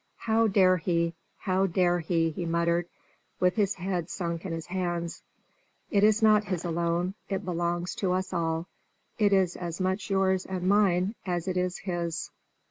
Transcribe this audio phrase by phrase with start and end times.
[0.17, 1.13] "How dare he?
[1.37, 2.87] How dare he?" he muttered,
[3.39, 5.21] with his head sunk in his hands.
[5.91, 7.13] "It is not his alone.
[7.29, 8.65] It belongs to us all.
[9.19, 12.31] It is as much yours and mine as it is his."